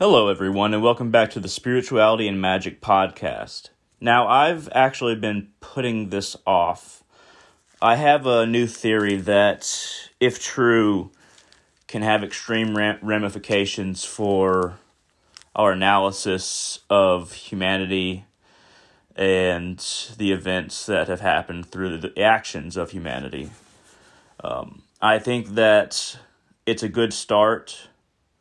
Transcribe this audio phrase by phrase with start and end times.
[0.00, 3.70] Hello, everyone, and welcome back to the Spirituality and Magic podcast.
[4.00, 7.02] Now, I've actually been putting this off.
[7.82, 9.68] I have a new theory that,
[10.20, 11.10] if true,
[11.88, 14.78] can have extreme ramifications for
[15.56, 18.24] our analysis of humanity
[19.16, 19.84] and
[20.16, 23.50] the events that have happened through the actions of humanity.
[24.44, 26.20] Um, I think that
[26.66, 27.88] it's a good start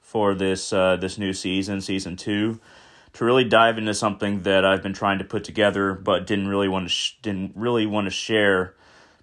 [0.08, 2.62] for this uh, this new season, season two,
[3.12, 6.70] to really dive into something that I've been trying to put together, but didn't really
[6.70, 8.74] want to sh- didn't really want to share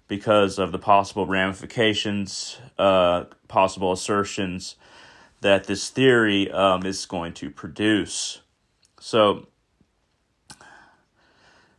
[0.07, 4.75] because of the possible ramifications, uh, possible assertions
[5.41, 8.41] that this theory um, is going to produce.
[8.99, 9.47] So.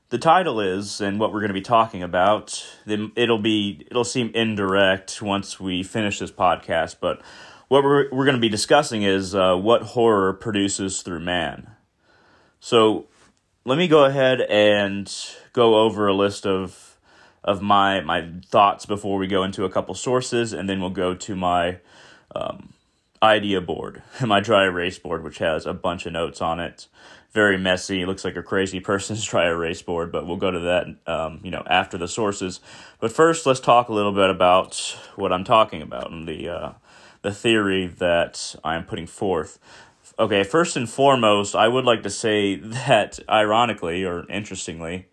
[0.09, 2.64] The title is, and what we're going to be talking about.
[2.86, 7.23] It'll be, it'll seem indirect once we finish this podcast, but
[7.69, 11.70] what we're, we're going to be discussing is uh, what horror produces through man.
[12.61, 13.06] So
[13.65, 15.12] let me go ahead and
[15.53, 16.83] go over a list of
[17.42, 21.14] of my my thoughts before we go into a couple sources, and then we'll go
[21.14, 21.78] to my
[22.34, 22.72] um,
[23.22, 26.89] idea board, my dry erase board, which has a bunch of notes on it.
[27.33, 28.06] Very messy.
[28.06, 31.50] Looks like a crazy person's dry erase board, but we'll go to that, um, you
[31.50, 32.61] know, after the sources.
[32.98, 34.77] But first, let's talk a little bit about
[35.17, 36.72] what I'm talking about and the uh,
[37.27, 39.58] the theory that I am putting forth.
[40.16, 42.55] Okay, first and foremost, I would like to say
[42.86, 45.08] that ironically or interestingly,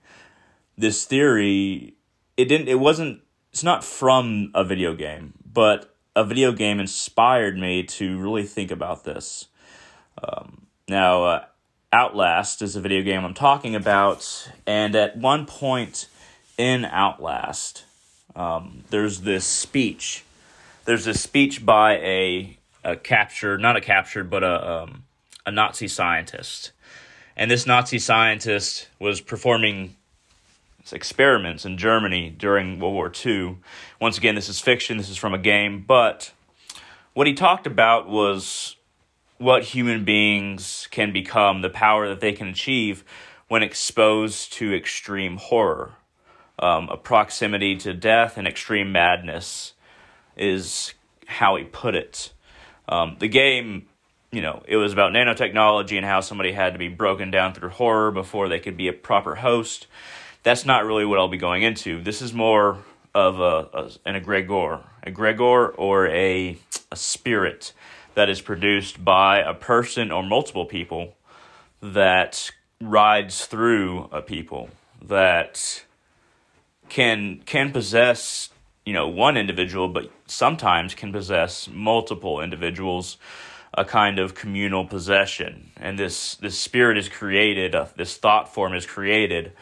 [0.77, 1.95] this theory
[2.37, 7.57] it didn't it wasn't it's not from a video game, but a video game inspired
[7.57, 9.47] me to really think about this.
[10.23, 11.45] Um, now, uh,
[11.91, 16.07] Outlast is a video game I'm talking about, and at one point
[16.59, 17.85] in Outlast,
[18.35, 20.23] um, there's this speech
[20.85, 25.03] there's a speech by a, a captured, not a captured, but a, um,
[25.45, 26.71] a Nazi scientist.
[27.35, 29.95] And this Nazi scientist was performing
[30.91, 33.57] experiments in Germany during World War II.
[34.01, 36.33] Once again, this is fiction, this is from a game, but
[37.13, 38.75] what he talked about was
[39.37, 43.03] what human beings can become, the power that they can achieve
[43.47, 45.93] when exposed to extreme horror,
[46.59, 49.72] um, a proximity to death and extreme madness
[50.37, 50.93] is
[51.25, 52.33] how he put it.
[52.87, 53.87] Um, the game,
[54.31, 57.69] you know, it was about nanotechnology and how somebody had to be broken down through
[57.69, 59.87] horror before they could be a proper host.
[60.43, 62.01] That's not really what I'll be going into.
[62.01, 62.79] This is more
[63.15, 66.57] of a, a an egregore, egregore or a
[66.91, 67.73] a spirit
[68.15, 71.15] that is produced by a person or multiple people
[71.81, 74.69] that rides through a people
[75.01, 75.83] that
[76.89, 78.49] can can possess
[78.85, 83.17] you know one individual but sometimes can possess multiple individuals
[83.75, 85.71] a kind of communal possession.
[85.77, 89.53] And this this spirit is created uh, this thought form is created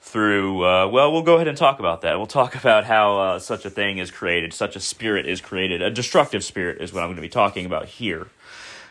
[0.00, 2.18] through uh, well we'll go ahead and talk about that.
[2.18, 5.80] We'll talk about how uh, such a thing is created such a spirit is created
[5.80, 8.26] a destructive spirit is what i'm going to be talking about here.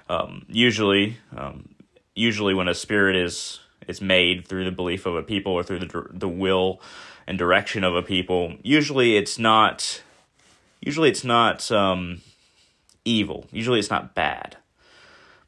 [0.07, 1.69] Um, usually um,
[2.15, 5.79] usually when a spirit is is made through the belief of a people or through
[5.79, 6.81] the the will
[7.29, 10.01] and direction of a people, usually it's not
[10.81, 12.21] usually it's not um,
[13.05, 13.45] evil.
[13.51, 14.57] Usually it's not bad.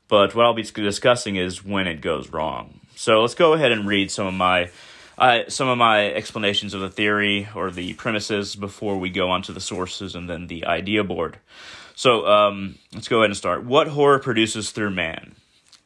[0.07, 2.81] But what I'll be discussing is when it goes wrong.
[2.95, 4.69] So let's go ahead and read some of my
[5.17, 9.41] uh, some of my explanations of the theory or the premises before we go on
[9.43, 11.39] to the sources and then the idea board.
[11.95, 13.65] So um, let's go ahead and start.
[13.65, 15.35] What horror produces through man?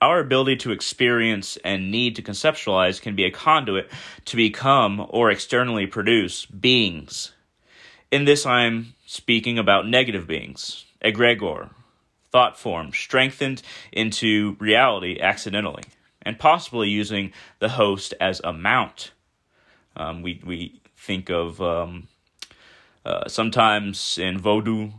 [0.06, 3.90] Our ability to experience and need to conceptualize can be a conduit
[4.26, 7.32] to become or externally produce beings.
[8.12, 11.72] In this, I'm speaking about negative beings, egregore,
[12.32, 15.86] thought form, strengthened into reality accidentally,
[16.22, 19.12] and possibly using the host as a mount.
[19.96, 22.10] Um, we, we think of um,
[23.04, 24.94] uh, sometimes in Vodou,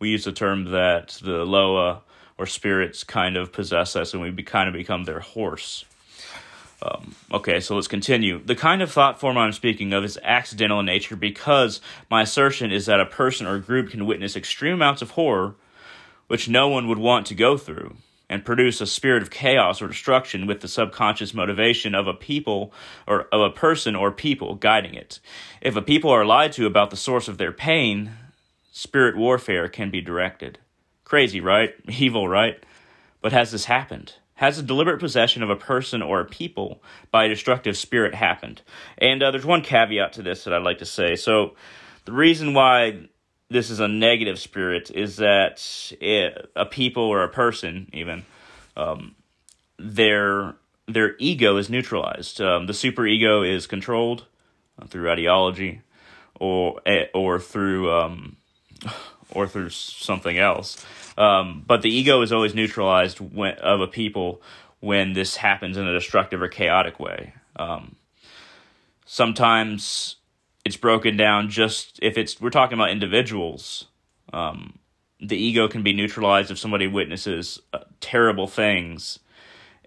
[0.00, 2.02] we use the term that the Loa
[2.42, 5.84] or spirits kind of possess us and we be, kind of become their horse.
[6.82, 8.42] Um, okay, so let's continue.
[8.44, 11.80] The kind of thought form I'm speaking of is accidental in nature because
[12.10, 15.54] my assertion is that a person or group can witness extreme amounts of horror
[16.26, 17.94] which no one would want to go through
[18.28, 22.72] and produce a spirit of chaos or destruction with the subconscious motivation of a people
[23.06, 25.20] or of a person or people guiding it.
[25.60, 28.12] If a people are lied to about the source of their pain,
[28.72, 30.58] spirit warfare can be directed.
[31.12, 31.74] Crazy, right?
[31.90, 32.64] Evil, right?
[33.20, 34.14] But has this happened?
[34.36, 38.62] Has a deliberate possession of a person or a people by a destructive spirit happened?
[38.96, 41.16] And uh, there's one caveat to this that I'd like to say.
[41.16, 41.54] So,
[42.06, 43.08] the reason why
[43.50, 48.24] this is a negative spirit is that it, a people or a person, even,
[48.74, 49.14] um,
[49.78, 50.54] their
[50.88, 52.40] their ego is neutralized.
[52.40, 54.24] Um, the superego is controlled
[54.80, 55.82] uh, through ideology,
[56.40, 58.38] or eh, or through um,
[59.30, 60.84] or through something else.
[61.16, 64.42] Um, but the ego is always neutralized when, of a people
[64.80, 67.34] when this happens in a destructive or chaotic way.
[67.56, 67.96] Um,
[69.04, 70.16] sometimes
[70.64, 73.86] it's broken down just if it's we're talking about individuals.
[74.32, 74.78] Um,
[75.20, 79.20] the ego can be neutralized if somebody witnesses uh, terrible things,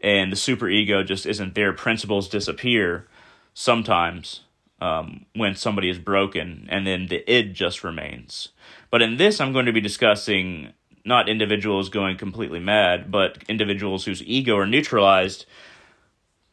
[0.02, 1.74] and the super ego just isn't there.
[1.74, 3.08] Principles disappear
[3.54, 4.42] sometimes
[4.80, 8.50] um, when somebody is broken, and then the id just remains.
[8.92, 10.74] But in this, I'm going to be discussing
[11.06, 15.46] not individuals going completely mad, but individuals whose ego are neutralized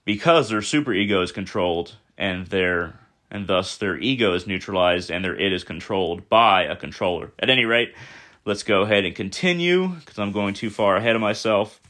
[0.04, 2.98] because their super ego is controlled and their
[3.30, 7.32] and thus their ego is neutralized and their id is controlled by a controller.
[7.38, 7.94] At any rate,
[8.44, 11.80] let's go ahead and continue because I'm going too far ahead of myself.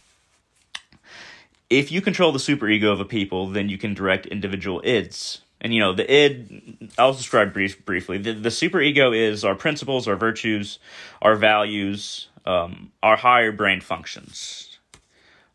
[1.68, 5.40] If you control the super ego of a people, then you can direct individual ids.
[5.60, 8.18] And you know, the id, I'll describe brief, briefly.
[8.18, 10.78] The, the ego is our principles, our virtues,
[11.22, 14.78] our values, um, our higher brain functions.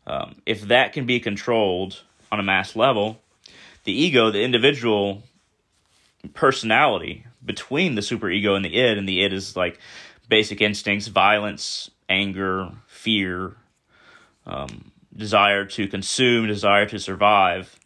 [0.06, 2.02] Um, if that can be controlled
[2.32, 3.20] on a mass level,
[3.84, 5.22] the ego, the individual
[6.34, 9.78] personality between the superego and the id, and the id is like
[10.28, 13.54] basic instincts, violence, anger, fear,
[14.46, 17.78] um, desire to consume, desire to survive,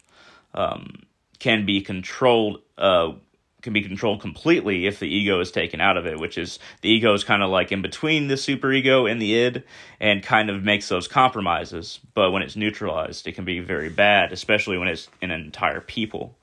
[0.53, 1.03] um,
[1.39, 3.11] can be controlled uh,
[3.63, 6.89] can be controlled completely if the ego is taken out of it, which is the
[6.89, 9.63] ego is kind of like in between the superego and the id
[9.99, 11.99] and kind of makes those compromises.
[12.13, 15.81] But when it's neutralized, it can be very bad, especially when it's in an entire
[15.81, 16.37] people.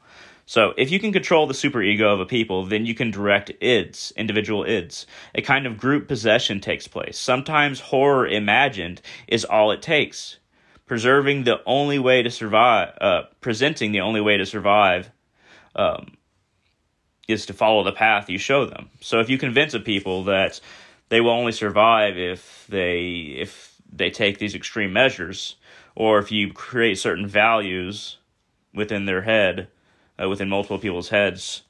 [0.46, 4.12] So if you can control the superego of a people, then you can direct ids,
[4.16, 5.06] individual ids.
[5.34, 7.16] A kind of group possession takes place.
[7.18, 10.38] Sometimes horror imagined is all it takes.
[10.86, 15.12] Preserving the only way to survive, uh, presenting the only way to survive,
[15.76, 16.16] um,
[17.30, 18.90] is to follow the path you show them.
[19.00, 20.60] So if you convince a people that
[21.08, 25.56] they will only survive if they if they take these extreme measures,
[25.94, 28.18] or if you create certain values
[28.72, 29.68] within their head,
[30.22, 31.62] uh, within multiple people's heads,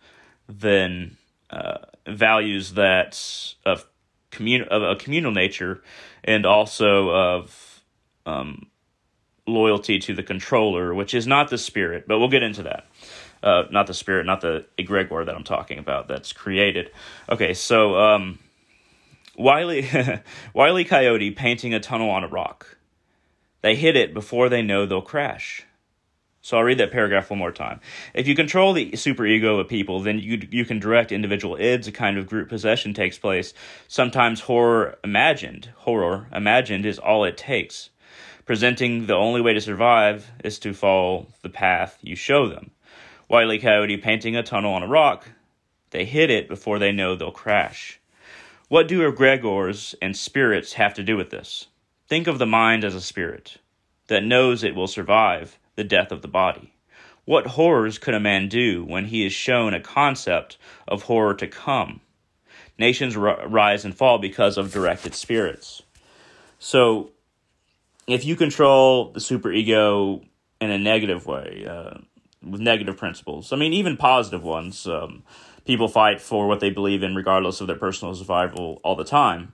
[0.48, 1.16] then
[1.50, 3.18] uh, values that
[3.64, 3.86] of
[4.30, 5.82] commun of a communal nature,
[6.22, 7.82] and also of
[8.26, 8.66] um,
[9.46, 12.86] loyalty to the controller, which is not the spirit, but we'll get into that
[13.42, 16.90] uh, not the spirit, not the egregore that I'm talking about that's created.
[17.28, 18.38] Okay, so um,
[19.36, 19.88] Wiley
[20.54, 22.76] Wiley Coyote painting a tunnel on a rock.
[23.62, 25.64] They hit it before they know they'll crash.
[26.42, 27.80] So I'll read that paragraph one more time.
[28.14, 31.86] If you control the superego of people, then you you can direct individual ids.
[31.86, 33.52] A kind of group possession takes place.
[33.88, 37.90] Sometimes horror imagined, horror imagined is all it takes.
[38.46, 42.70] Presenting the only way to survive is to follow the path you show them.
[43.30, 45.28] Wiley Coyote painting a tunnel on a rock.
[45.90, 48.00] They hit it before they know they'll crash.
[48.66, 51.68] What do egregores and spirits have to do with this?
[52.08, 53.58] Think of the mind as a spirit
[54.08, 56.74] that knows it will survive the death of the body.
[57.24, 61.46] What horrors could a man do when he is shown a concept of horror to
[61.46, 62.00] come?
[62.78, 65.82] Nations r- rise and fall because of directed spirits.
[66.58, 67.12] So,
[68.08, 70.26] if you control the superego
[70.60, 71.98] in a negative way, uh,
[72.42, 73.52] with negative principles.
[73.52, 74.86] I mean, even positive ones.
[74.86, 75.22] Um,
[75.64, 79.52] people fight for what they believe in, regardless of their personal survival, all the time.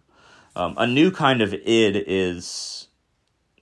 [0.55, 2.89] Um, a new kind of id is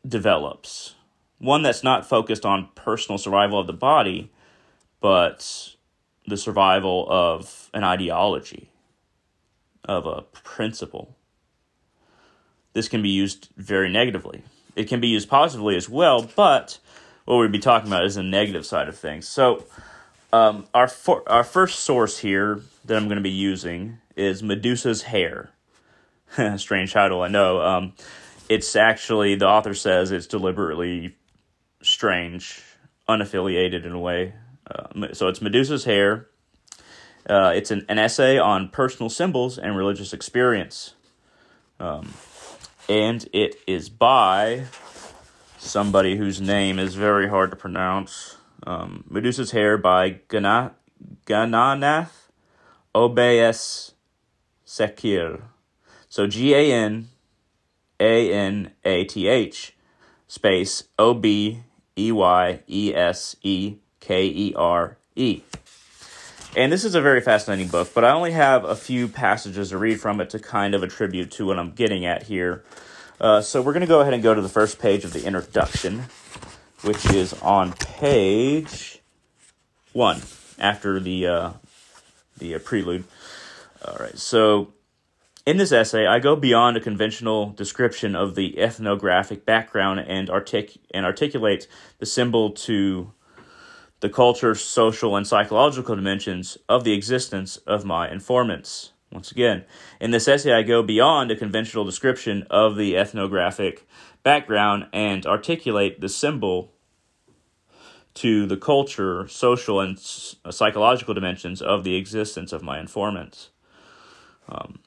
[0.06, 0.94] develops
[1.38, 4.30] one that's not focused on personal survival of the body,
[5.00, 5.74] but
[6.26, 8.70] the survival of an ideology,
[9.84, 11.16] of a principle.
[12.72, 14.42] This can be used very negatively.
[14.74, 16.78] It can be used positively as well, but
[17.24, 19.26] what we'd be talking about is the negative side of things.
[19.26, 19.64] So,
[20.32, 25.02] um, our for, our first source here that I'm going to be using is Medusa's
[25.02, 25.50] hair.
[26.56, 27.60] Strange title, I know.
[27.60, 27.92] Um,
[28.48, 31.16] it's actually the author says it's deliberately
[31.82, 32.62] strange,
[33.08, 34.34] unaffiliated in a way.
[34.66, 36.26] Uh, so it's Medusa's hair.
[37.28, 40.94] Uh, it's an, an essay on personal symbols and religious experience.
[41.80, 42.12] Um,
[42.88, 44.64] and it is by
[45.64, 48.36] somebody whose name is very hard to pronounce.
[48.66, 50.74] Um, Medusa's Hair by Gana-
[51.26, 52.28] Gananath
[52.94, 53.92] Obeys
[54.66, 55.42] Sekir.
[56.08, 57.08] So G A N
[57.98, 59.74] A N A T H
[60.28, 61.62] space O B
[61.98, 65.42] E Y E S E K E R E.
[66.56, 69.78] And this is a very fascinating book, but I only have a few passages to
[69.78, 72.64] read from it to kind of attribute to what I'm getting at here.
[73.20, 75.24] Uh, so we're going to go ahead and go to the first page of the
[75.24, 76.04] introduction,
[76.82, 79.00] which is on page
[79.92, 80.20] one
[80.58, 81.52] after the uh,
[82.38, 83.04] the uh, prelude.
[83.86, 84.72] All right, so
[85.46, 90.78] in this essay, I go beyond a conventional description of the ethnographic background and, artic-
[90.92, 91.68] and articulate
[91.98, 93.12] the symbol to
[94.00, 98.93] the culture, social, and psychological dimensions of the existence of my informants.
[99.14, 99.64] Once again,
[100.00, 103.86] in this essay, I go beyond a conventional description of the ethnographic
[104.24, 106.72] background and articulate the symbol
[108.14, 113.50] to the culture, social, and psychological dimensions of the existence of my informants.
[114.48, 114.80] Um,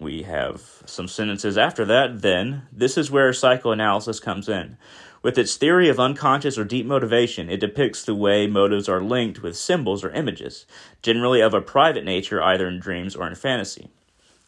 [0.00, 2.22] we have some sentences after that.
[2.22, 4.76] Then, this is where psychoanalysis comes in.
[5.22, 9.42] With its theory of unconscious or deep motivation, it depicts the way motives are linked
[9.42, 10.66] with symbols or images,
[11.02, 13.88] generally of a private nature, either in dreams or in fantasy.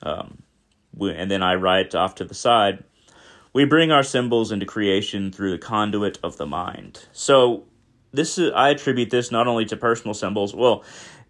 [0.02, 0.42] Um,
[1.00, 2.84] and then I write off to the side
[3.56, 7.06] we bring our symbols into creation through the conduit of the mind.
[7.12, 7.64] So,
[8.12, 10.84] this is, I attribute this not only to personal symbols, well,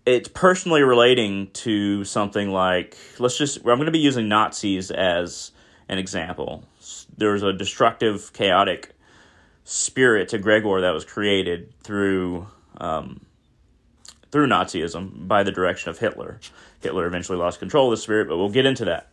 [0.07, 5.51] it's personally relating to something like let's just I'm going to be using Nazis as
[5.89, 6.65] an example.
[7.19, 8.95] There's a destructive, chaotic
[9.65, 12.47] spirit egregore that was created through
[12.79, 13.21] um,
[14.31, 16.39] through Nazism by the direction of Hitler.
[16.81, 19.09] Hitler eventually lost control of the spirit, but we'll get into that.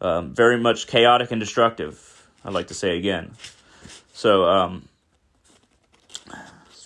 [0.00, 2.28] Um, very much chaotic and destructive.
[2.44, 3.32] I'd like to say again.
[4.12, 4.88] So um,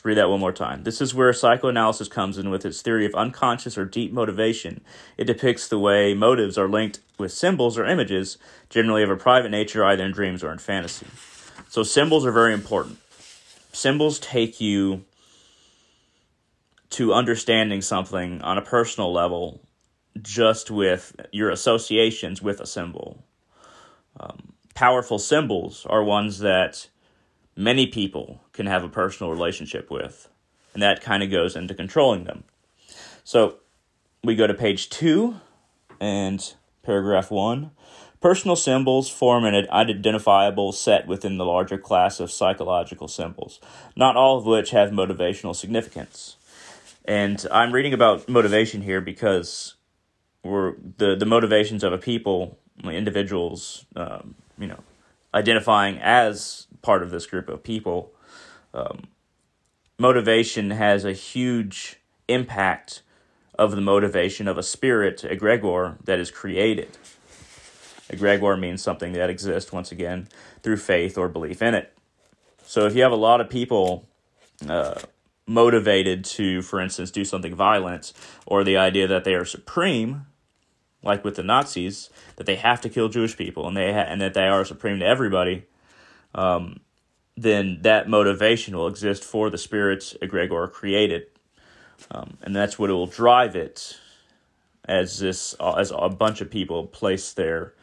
[0.09, 0.85] read that one more time.
[0.85, 4.81] This is where psychoanalysis comes in with its theory of unconscious or deep motivation.
[5.19, 8.39] It depicts the way motives are linked with symbols or images,
[8.71, 11.07] generally of a private nature, either in dreams or in fantasy.
[11.69, 12.99] So symbols are very important.
[13.73, 15.05] Symbols take you
[16.91, 19.61] to understanding something on a personal level
[20.23, 23.23] just with your associations with a symbol.
[24.19, 26.89] Um, powerful symbols are ones that
[27.59, 30.29] many people can have a personal relationship with,
[30.73, 32.45] and that kind of goes into controlling them.
[33.25, 33.57] So
[34.23, 35.41] we go to page two
[36.01, 37.73] and paragraph one.
[38.21, 43.61] Personal symbols form an identifiable set within the larger class of psychological symbols,
[43.97, 46.37] not all of which have motivational significance.
[47.05, 49.75] And I'm reading about motivation here because
[50.45, 54.81] we're the, the motivations of a people, individuals, um, you know,
[55.39, 58.13] identifying as part of this group of people.
[58.75, 59.05] Um,
[59.99, 63.03] motivation has a huge impact
[63.59, 66.97] of the motivation of a spirit, egregore, that is created.
[68.09, 70.29] Egregore means something that exists, once again,
[70.63, 71.93] through faith or belief in it.
[72.65, 74.09] So if you have a lot of people
[74.69, 75.01] uh,
[75.47, 78.13] motivated to, for instance, do something violent,
[78.47, 80.27] or the idea that they are supreme,
[81.09, 84.21] like with the Nazis, that they have to kill Jewish people and they ha- and
[84.21, 85.65] that they are supreme to everybody,
[86.35, 86.81] um,
[87.37, 91.27] then that motivation will exist for the spirits egregore created,
[92.11, 93.99] um, and that's what will drive it.
[94.85, 97.75] As this, as a bunch of people place their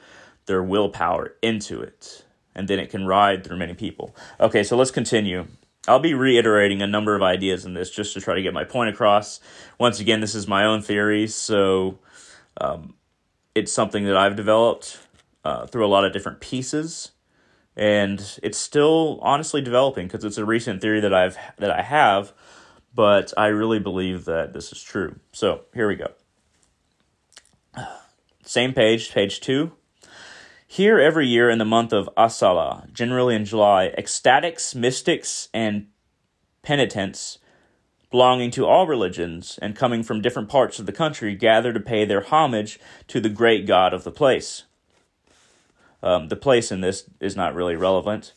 [0.47, 4.15] their willpower into it, and then it can ride through many people.
[4.39, 5.45] Okay, so let's continue.
[5.87, 8.63] I'll be reiterating a number of ideas in this just to try to get my
[8.63, 9.39] point across.
[9.79, 11.99] Once again, this is my own theory, so
[12.59, 12.95] um,
[13.55, 14.99] it's something that I've developed
[15.43, 17.11] uh, through a lot of different pieces,
[17.75, 22.33] and it's still honestly developing because it's a recent theory that I've that I have,
[22.93, 25.19] but I really believe that this is true.
[25.31, 26.11] So here we go.
[28.43, 29.71] Same page, page two.
[30.67, 35.87] Here, every year in the month of Asala, generally in July, ecstatics, mystics, and
[36.63, 37.37] penitents
[38.15, 42.05] belonging to all religions and coming from different parts of the country gather to pay
[42.05, 42.79] their homage
[43.09, 44.63] to the great god of the place.
[46.01, 48.31] Um, the place in this is not really relevant.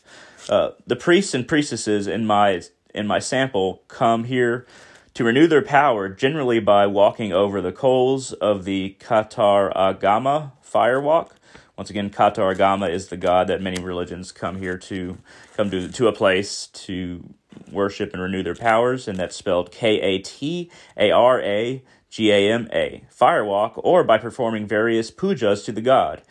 [0.49, 2.61] Uh, the priests and priestesses in my
[2.92, 4.66] in my sample come here
[5.14, 11.30] to renew their power, generally by walking over the coals of the Kataragama firewalk,
[11.78, 15.18] once again, Kataragama is the god that many religions come here to
[15.56, 17.32] come to to a place to
[17.71, 22.31] worship and renew their powers, and that's spelled K A T A R A G
[22.31, 23.05] A M A.
[23.15, 26.23] Firewalk, or by performing various pujas to the god.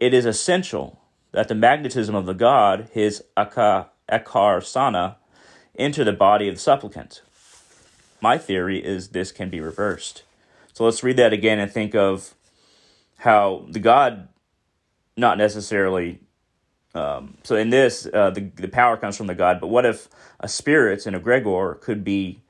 [0.00, 1.00] It is essential
[1.32, 3.88] that the magnetism of the god, his aka,
[4.60, 5.16] sana,
[5.76, 7.22] enter the body of the supplicant.
[8.20, 10.22] My theory is this can be reversed.
[10.72, 12.34] So let's read that again and think of
[13.18, 14.28] how the god
[15.16, 16.20] not necessarily.
[16.94, 19.60] Um, so in this, uh, the the power comes from the god.
[19.60, 20.08] But what if
[20.40, 22.40] a spirit and egregore could be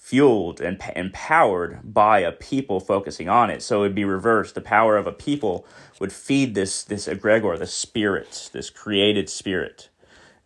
[0.00, 3.62] fueled and empowered by a people focusing on it.
[3.62, 4.56] So it would be reversed.
[4.56, 5.66] The power of a people
[6.00, 9.88] would feed this this egregore, the spirit, this created spirit.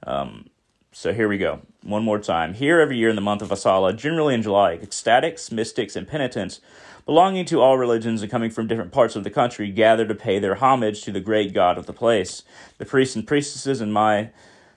[0.03, 0.51] Um,
[0.93, 1.63] so here we go.
[1.83, 2.55] One more time.
[2.55, 6.61] Here every year in the month of Asala, generally in July, ecstatics, mystics, and penitents
[7.07, 10.39] belonging to all religions and coming from different parts of the country gather to pay
[10.39, 12.43] their homage to the great god of the place.
[12.79, 14.31] The priests and priestesses in my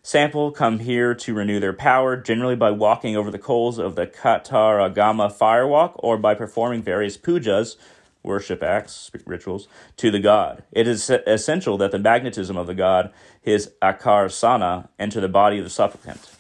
[0.08, 4.08] Sample come here to renew their power, generally by walking over the coals of the
[4.08, 7.76] Kataragama firewalk or by performing various pujas,
[8.24, 9.68] worship acts, rituals,
[9.98, 10.64] to the god.
[10.72, 15.66] It is essential that the magnetism of the god, his akarsana, enter the body of
[15.66, 16.37] the supplicant.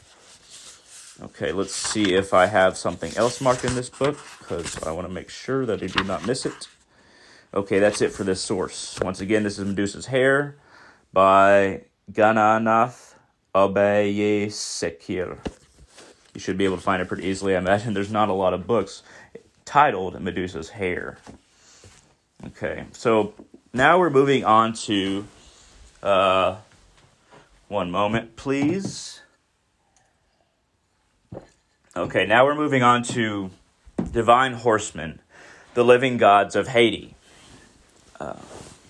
[1.19, 5.07] Okay, let's see if I have something else marked in this book, because I want
[5.07, 6.67] to make sure that I do not miss it.
[7.55, 8.99] Okay, that's it for this source.
[9.01, 10.57] Once again, this is Medusa's Hair
[11.11, 11.81] by
[12.11, 13.15] Gananath
[13.55, 15.37] Obeyesekere.
[16.35, 17.55] You should be able to find it pretty easily.
[17.55, 19.01] I imagine there's not a lot of books
[19.65, 21.17] titled Medusa's Hair.
[22.45, 23.33] Okay, so
[23.73, 25.25] now we're moving on to
[26.03, 26.57] uh,
[27.69, 29.16] one moment, please.
[31.97, 33.49] Okay, now we're moving on to
[34.11, 35.19] Divine Horsemen,
[35.73, 37.15] the living gods of Haiti.
[38.19, 38.35] Uh,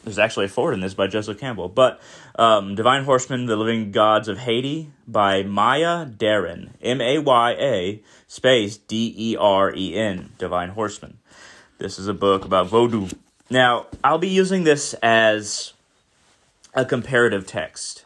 [0.04, 1.70] there's actually a forward in this by Joseph Campbell.
[1.70, 2.02] But
[2.36, 6.72] um, Divine Horsemen, The Living Gods of Haiti by Maya Deren.
[6.82, 10.34] M A Y A space D E R E N.
[10.38, 11.18] Divine Horsemen.
[11.78, 13.08] This is a book about voodoo.
[13.50, 15.72] Now, I'll be using this as
[16.74, 18.04] a comparative text.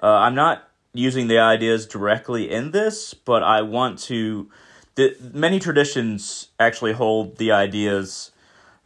[0.00, 4.50] Uh, I'm not using the ideas directly in this, but I want to.
[4.96, 8.32] The, many traditions actually hold the ideas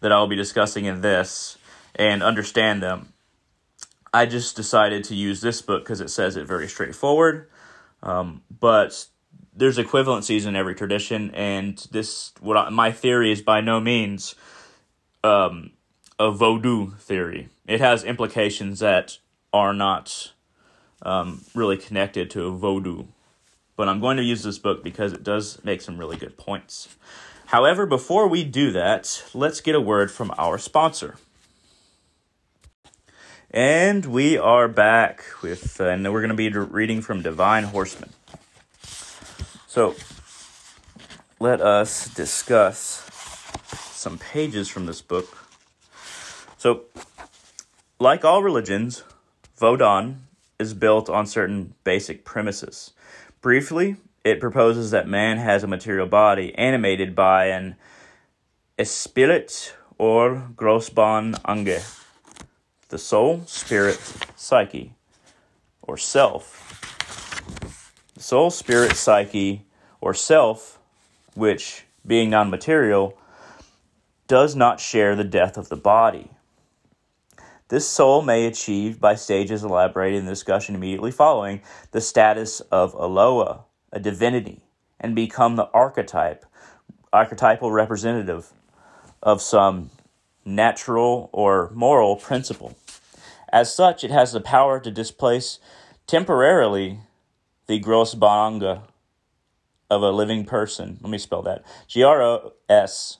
[0.00, 1.56] that I'll be discussing in this
[1.94, 3.14] and understand them.
[4.12, 7.48] I just decided to use this book because it says it very straightforward.
[8.02, 9.06] Um, but
[9.56, 14.34] there's equivalencies in every tradition, and this what I, my theory is by no means
[15.24, 15.70] um,
[16.18, 17.48] a voodoo theory.
[17.66, 19.18] It has implications that
[19.52, 20.33] are not
[21.04, 23.04] um, really connected to voodoo.
[23.76, 26.88] But I'm going to use this book because it does make some really good points.
[27.46, 31.16] However, before we do that, let's get a word from our sponsor.
[33.50, 38.10] And we are back with, uh, and we're going to be reading from Divine Horsemen.
[39.68, 39.94] So,
[41.38, 43.08] let us discuss
[43.92, 45.46] some pages from this book.
[46.58, 46.84] So,
[48.00, 49.04] like all religions,
[49.60, 50.16] Vodun
[50.58, 52.92] is built on certain basic premises.
[53.40, 57.76] Briefly, it proposes that man has a material body animated by an
[58.78, 61.80] esprit or gros bon ange
[62.88, 63.98] the soul, spirit,
[64.36, 64.92] psyche,
[65.82, 66.60] or self.
[68.14, 69.66] The soul, spirit, psyche,
[70.00, 70.78] or self,
[71.34, 73.18] which, being non material,
[74.28, 76.30] does not share the death of the body.
[77.68, 82.92] This soul may achieve by stages elaborated in the discussion immediately following the status of
[82.92, 84.64] a loa, a divinity,
[85.00, 86.44] and become the archetype,
[87.10, 88.52] archetypal representative
[89.22, 89.90] of some
[90.44, 92.76] natural or moral principle.
[93.50, 95.58] As such, it has the power to displace
[96.06, 97.00] temporarily
[97.66, 98.80] the gros bon ange
[99.88, 100.98] of a living person.
[101.00, 101.64] Let me spell that.
[101.88, 103.18] G R O S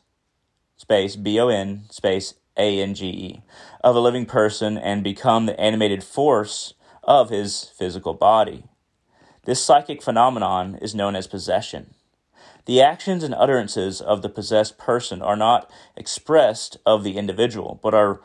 [0.76, 3.43] space B O N space A N G E
[3.83, 8.64] of a living person and become the animated force of his physical body.
[9.45, 11.95] This psychic phenomenon is known as possession.
[12.67, 17.93] The actions and utterances of the possessed person are not expressed of the individual, but
[17.93, 18.23] are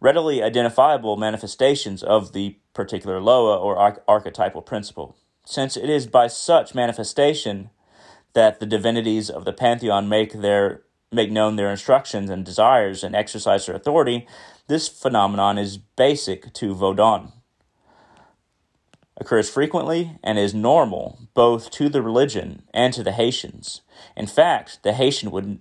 [0.00, 6.26] readily identifiable manifestations of the particular Loa or arch- archetypal principle, since it is by
[6.26, 7.70] such manifestation
[8.34, 13.14] that the divinities of the pantheon make their make known their instructions and desires and
[13.14, 14.26] exercise their authority,
[14.66, 17.32] this phenomenon is basic to Vodun.
[19.16, 23.80] Occurs frequently and is normal both to the religion and to the Haitians.
[24.16, 25.60] In fact, the Haitian would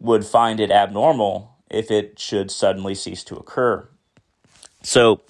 [0.00, 3.88] would find it abnormal if it should suddenly cease to occur.
[4.82, 5.22] So,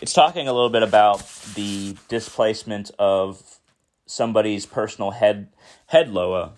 [0.00, 1.22] it's talking a little bit about
[1.54, 3.60] the displacement of
[4.06, 5.48] somebody's personal head
[5.86, 6.54] head loa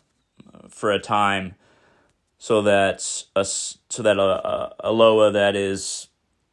[0.68, 1.56] for a time,
[2.42, 6.08] so that a so that a, a loa that is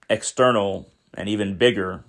[0.07, 2.03] external and even bigger,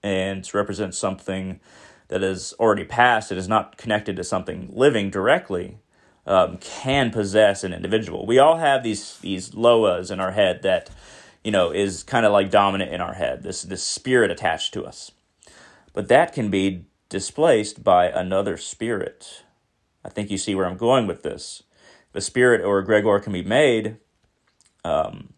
[0.00, 1.58] and represents something
[2.06, 5.78] that is already past, it is not connected to something living directly,
[6.24, 8.26] um, can possess an individual.
[8.26, 10.88] We all have these these loas in our head that
[11.42, 13.42] you know is kind of like dominant in our head.
[13.42, 15.10] This this spirit attached to us,
[15.92, 19.42] but that can be displaced by another spirit.
[20.04, 21.64] I think you see where I'm going with this.
[22.16, 23.98] The spirit or egregore can be made,
[24.86, 25.34] um,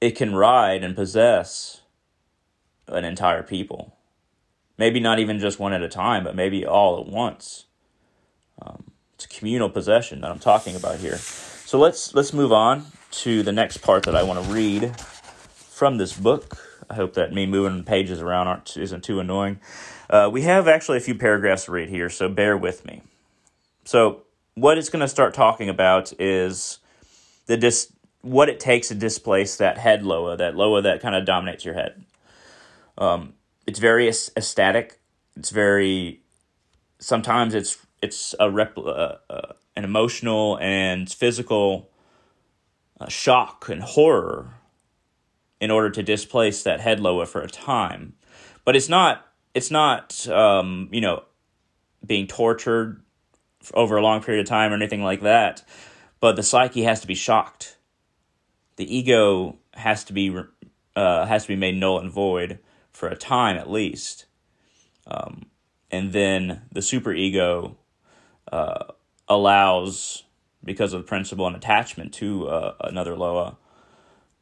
[0.00, 1.82] it can ride and possess
[2.88, 3.96] an entire people.
[4.76, 7.66] Maybe not even just one at a time, but maybe all at once.
[8.60, 11.16] Um, it's a communal possession that I'm talking about here.
[11.16, 12.86] So let's let's move on
[13.22, 16.58] to the next part that I want to read from this book.
[16.90, 19.60] I hope that me moving pages around aren't isn't too annoying.
[20.10, 23.02] Uh, we have actually a few paragraphs to read here, so bear with me.
[23.84, 24.25] So
[24.56, 26.78] what it's going to start talking about is
[27.44, 27.92] the dis-
[28.22, 31.74] what it takes to displace that head loa, that loa that kind of dominates your
[31.74, 32.04] head.
[32.98, 33.34] Um,
[33.66, 34.98] it's very ecstatic.
[35.36, 36.22] It's very
[36.98, 41.90] sometimes it's it's a rep, uh, uh, an emotional and physical
[42.98, 44.54] uh, shock and horror
[45.60, 48.14] in order to displace that head loa for a time.
[48.64, 51.24] But it's not it's not um, you know
[52.06, 53.02] being tortured
[53.74, 55.62] over a long period of time or anything like that.
[56.20, 57.76] But the psyche has to be shocked.
[58.76, 60.34] The ego has to be
[60.94, 62.58] uh, has to be made null and void
[62.92, 64.26] for a time at least.
[65.06, 65.46] Um,
[65.90, 67.76] and then the superego
[68.50, 68.86] uh,
[69.28, 70.24] allows,
[70.64, 73.56] because of the principle and attachment to uh, another loa,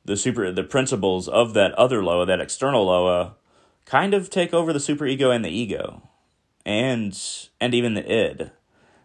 [0.04, 3.34] the super the principles of that other loa, that external loa,
[3.84, 6.08] kind of take over the superego and the ego,
[6.64, 7.20] and
[7.60, 8.52] and even the id.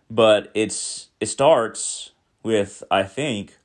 [0.09, 2.11] But it's it starts
[2.43, 3.57] with I think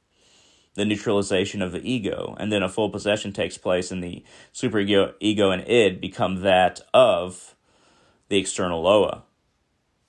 [0.75, 4.81] the neutralization of the ego, and then a full possession takes place, and the super
[4.81, 7.55] ego, ego and id become that of
[8.29, 9.23] the external loa.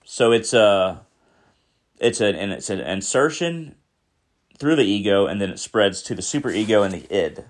[0.03, 1.05] So it's a
[1.99, 3.75] it's an and it's an insertion
[4.57, 7.45] through the ego, and then it spreads to the super ego and the id.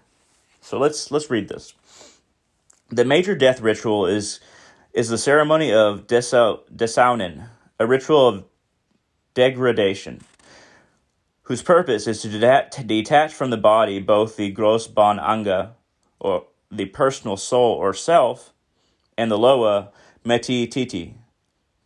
[0.61, 1.73] So let's let's read this.
[2.89, 4.39] The major death ritual is
[4.93, 7.47] is the ceremony of Desaunen,
[7.79, 8.45] a ritual of
[9.35, 10.21] degradation
[11.45, 15.69] whose purpose is to, detach from the body both the gros bon ange,
[16.19, 18.51] or the personal soul or self,
[19.17, 19.91] and the loa
[20.25, 21.15] meti titi,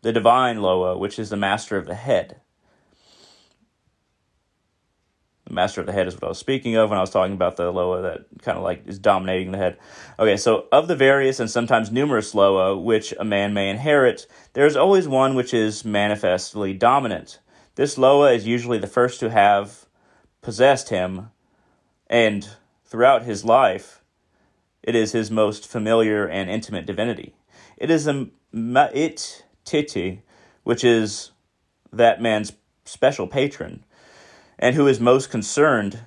[0.01, 2.39] the divine loa, which is the master of the head.
[5.49, 7.57] Master of the head is what I was speaking of when I was talking about
[7.57, 9.77] the loa that kind of like is dominating the head.
[10.17, 14.65] Okay, so of the various and sometimes numerous loa which a man may inherit, there
[14.65, 17.39] is always one which is manifestly dominant
[17.79, 19.85] this Loa is usually the first to have
[20.41, 21.31] possessed him,
[22.07, 22.45] and
[22.83, 24.03] throughout his life,
[24.83, 27.35] it is his most familiar and intimate divinity.
[27.77, 30.23] It is a Ma'it Titi,
[30.63, 31.31] which is
[31.93, 32.51] that man's
[32.83, 33.85] special patron,
[34.59, 36.01] and who is most concerned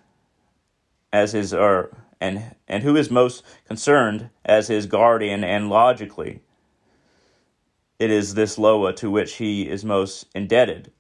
[1.13, 6.41] as his or and and who is most concerned as his guardian and logically
[7.99, 10.93] it is this Loa to which he is most indebted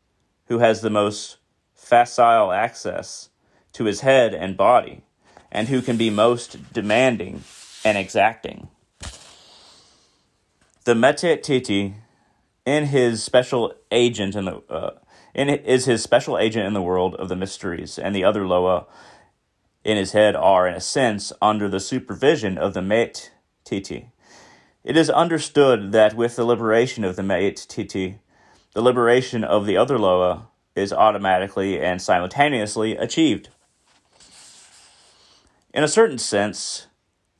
[0.46, 1.38] who has the most
[1.74, 3.30] facile access
[3.72, 5.02] to his head and body,
[5.50, 7.42] and who can be most demanding
[7.84, 8.68] and exacting.
[10.84, 11.94] The Metet Titi,
[12.64, 14.90] in his special agent in the uh,
[15.34, 18.86] in is his special agent in the world of the mysteries, and the other Loa
[19.84, 23.32] in his head are, in a sense, under the supervision of the Met
[23.64, 24.10] Titi.
[24.84, 28.20] It is understood that with the liberation of the Met Titi,
[28.74, 33.48] the liberation of the other Loa is automatically and simultaneously achieved.
[35.74, 36.86] In a certain sense,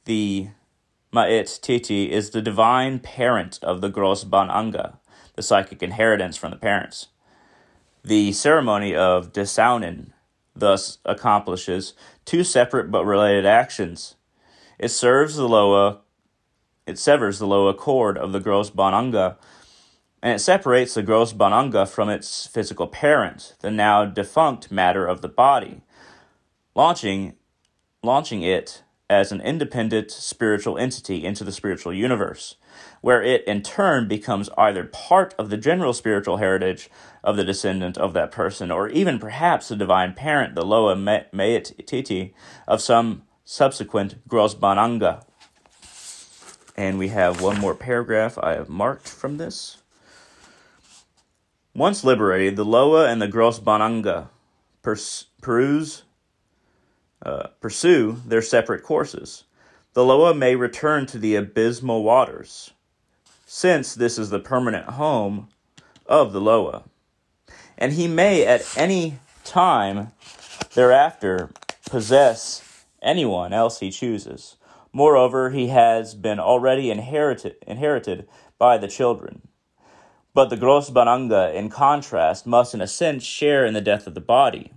[0.04, 0.48] the
[1.12, 4.94] Ma'it Titi is the divine parent of the Gros Bon Ange,
[5.34, 7.08] the psychic inheritance from the parents.
[8.04, 10.12] The ceremony of Desaunen
[10.56, 14.16] thus accomplishes two separate but related actions.
[14.78, 16.00] It serves the Loa,
[16.86, 19.36] it severs the Loa cord of the gros bon ange
[20.20, 25.06] and it separates the gros bon ange from its physical parent, the now defunct matter
[25.06, 25.82] of the body,
[26.74, 27.34] launching,
[28.02, 32.56] launching it as an independent spiritual entity into the spiritual universe,
[33.00, 36.88] where it in turn becomes either part of the general spiritual heritage
[37.24, 41.86] of the descendant of that person, or even perhaps the divine parent, the Loa Meit
[41.86, 42.34] Titi,
[42.66, 45.22] of some subsequent gros bon ange.
[46.76, 49.82] And we have one more paragraph I have marked from this.
[51.74, 54.26] Once liberated, the Loa and the Gros Bon Ange
[54.82, 56.02] pers- peruse,
[57.24, 59.44] uh, pursue their separate courses.
[59.94, 62.70] The Loa may return to the abysmal waters,
[63.44, 65.48] since this is the permanent home
[66.06, 66.84] of the Loa.
[67.76, 70.12] And he may at any time
[70.72, 71.50] thereafter
[71.90, 74.56] possess anyone else he chooses.
[74.94, 78.26] Moreover, he has been already inherited, inherited
[78.58, 79.42] by the children.
[80.32, 84.06] But the Gros Bon Ange, in contrast, must in a sense share in the death
[84.06, 84.72] of the body,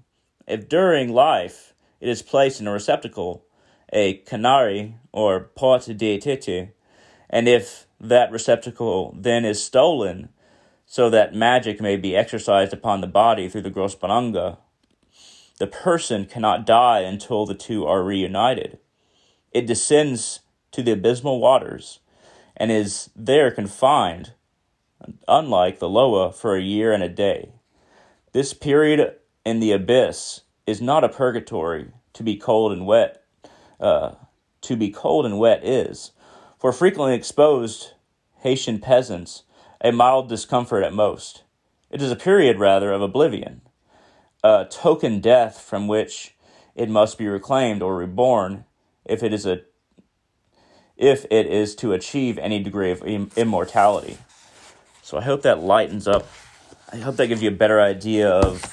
[0.46, 3.45] if during life it is placed in a receptacle,
[3.96, 6.72] a canary or porte d'identité,
[7.30, 10.30] and if that receptacle then is stolen
[10.86, 14.58] so that magic may be exercised upon the body through the gros bon ange,
[15.58, 18.78] the person cannot die until the two are reunited.
[19.52, 20.42] It descends
[20.74, 22.00] to the abysmal waters
[22.58, 24.34] and is there confined,
[25.28, 27.50] unlike the Loa, for a year and a day.
[28.34, 33.25] This period in the abyss is not a purgatory to be cold and wet.
[33.86, 34.16] Uh,
[34.62, 36.10] to be cold and wet is,
[36.58, 37.94] for frequently exposed
[38.40, 39.44] Haitian peasants,
[39.80, 41.44] a mild discomfort at most.
[41.92, 43.62] It is a period, rather, of oblivion,
[44.44, 46.34] a token death from which
[46.74, 48.66] it must be reclaimed or reborn
[49.06, 49.62] if it is a
[50.98, 53.04] if it is to achieve any degree of
[53.38, 54.18] immortality.
[55.04, 56.26] So I hope that lightens up.
[56.92, 58.64] I hope that gives you a better idea of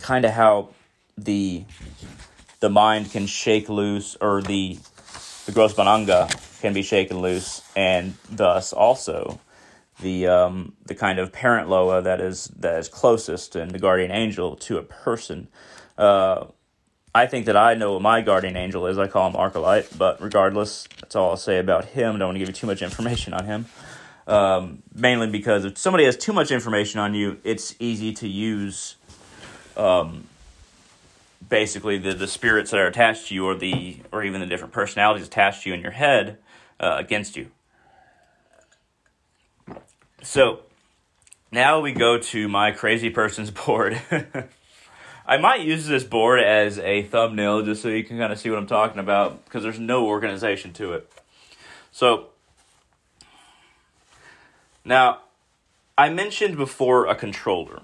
[0.00, 0.74] kind of how
[1.16, 1.64] the
[2.62, 4.78] the mind can shake loose or the
[5.46, 9.40] the gros bon ange can be shaken loose and thus also
[10.00, 14.12] the um, the kind of parent loa that is that is closest and the guardian
[14.12, 15.48] angel to a person
[15.98, 16.44] uh,
[17.12, 18.96] I think that I know what my guardian angel is.
[18.96, 22.18] I call him Arcolite, but regardless, that's all I'll say about him.
[22.18, 23.66] Don't want to give you too much information on him.
[24.26, 28.96] Um, mainly because if somebody has too much information on you, it's easy to use
[29.76, 30.26] um,
[31.48, 34.72] basically the, the spirits that are attached to you or the or even the different
[34.72, 36.38] personalities attached to you in your head
[36.80, 37.50] uh, against you.
[40.22, 40.60] So
[41.50, 44.00] now we go to my crazy person's board.
[45.24, 48.50] I might use this board as a thumbnail just so you can kind of see
[48.50, 51.10] what I'm talking about because there's no organization to it.
[51.92, 52.28] So,
[54.84, 55.20] now,
[55.96, 57.82] I mentioned before a controller.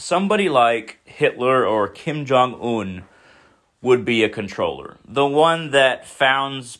[0.00, 3.04] Somebody like Hitler or Kim Jong un
[3.82, 4.96] would be a controller.
[5.06, 6.78] The one that founds,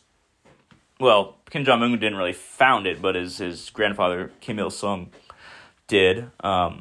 [0.99, 5.11] well, Kim Jong un didn't really found it, but his, his grandfather, Kim Il sung,
[5.87, 6.31] did.
[6.41, 6.81] Um,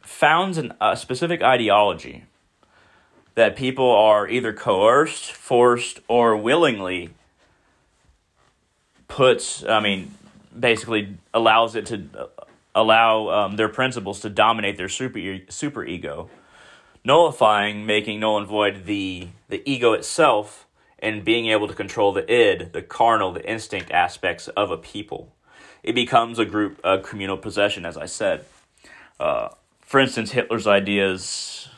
[0.00, 2.24] founds an, a specific ideology
[3.36, 7.10] that people are either coerced, forced, or willingly
[9.06, 10.16] puts, I mean,
[10.58, 12.28] basically allows it to
[12.78, 16.30] allow um, their principles to dominate their super, super ego,
[17.04, 20.66] nullifying, making null and void the, the ego itself
[21.00, 25.34] and being able to control the id, the carnal, the instinct aspects of a people.
[25.82, 28.44] It becomes a group, a communal possession, as I said.
[29.18, 29.48] Uh,
[29.80, 31.68] for instance, Hitler's ideas,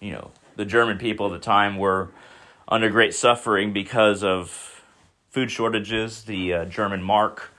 [0.00, 2.10] you know, the German people at the time were
[2.68, 4.82] under great suffering because of
[5.30, 6.24] food shortages.
[6.24, 7.52] The uh, German mark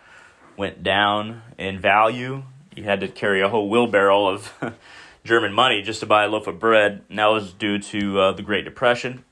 [0.57, 2.43] went down in value.
[2.75, 4.53] You had to carry a whole wheelbarrow of
[5.23, 7.03] German money just to buy a loaf of bread.
[7.09, 9.23] And that was due to uh, the Great Depression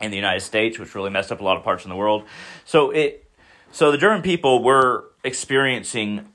[0.00, 2.24] in the United States, which really messed up a lot of parts in the world.
[2.64, 3.28] So it,
[3.72, 6.28] so the German people were experiencing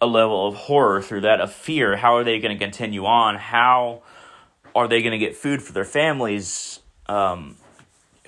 [0.00, 1.96] a level of horror through that, of fear.
[1.96, 3.36] How are they going to continue on?
[3.36, 4.02] How
[4.74, 6.80] are they going to get food for their families?
[7.06, 7.56] Um,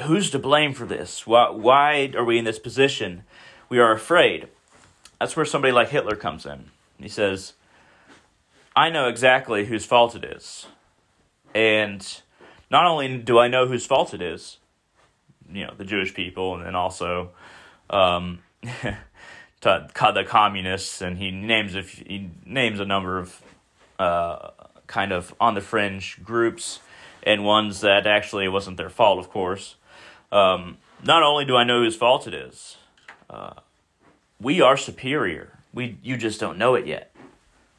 [0.03, 1.27] who's to blame for this?
[1.27, 3.25] Why, why are we in this position?
[3.69, 4.49] We are afraid.
[5.21, 6.71] That's where somebody like Hitler comes in.
[6.99, 7.55] He says,
[8.75, 10.67] I know exactly whose fault it is.
[11.55, 12.07] And
[12.71, 14.59] not only do I know whose fault it is,
[15.51, 17.31] you know, the Jewish people, and then also
[17.89, 18.41] um,
[19.61, 23.43] the communists, and he names a he names a number of
[23.99, 24.51] uh,
[24.87, 26.81] kind of on the fringe groups
[27.23, 29.77] and ones that actually wasn't their fault, of course.
[30.31, 32.77] Um, not only do I know whose fault it is,
[33.29, 33.55] uh,
[34.41, 35.56] we are superior.
[35.77, 37.15] We you just don't know it yet.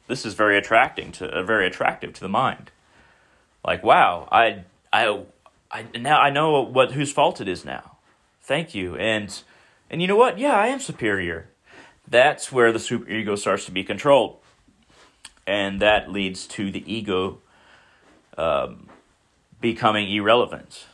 [0.06, 2.70] This is very attracting to uh, very attractive to the mind.
[3.62, 5.24] Like wow, I I
[5.70, 7.98] I now I know what whose fault it is now.
[8.40, 9.42] Thank you, and
[9.90, 10.38] and you know what?
[10.38, 11.48] Yeah, I am superior
[12.10, 14.38] that's where the superego starts to be controlled.
[15.46, 17.38] And that leads to the ego
[18.36, 18.88] um,
[19.60, 20.86] becoming irrelevant.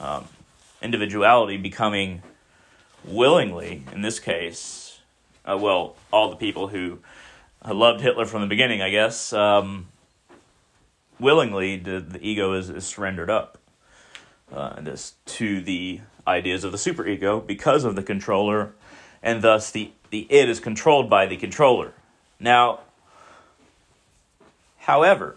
[0.00, 0.26] Um,
[0.82, 2.22] individuality becoming
[3.04, 4.81] willingly, in this case,
[5.44, 6.98] uh, well, all the people who
[7.66, 9.88] loved Hitler from the beginning, I guess, um,
[11.18, 13.58] willingly the, the ego is, is surrendered up
[14.52, 18.74] uh, this, to the ideas of the superego because of the controller
[19.22, 21.94] and thus the the id is controlled by the controller.
[22.38, 22.80] Now,
[24.78, 25.36] however,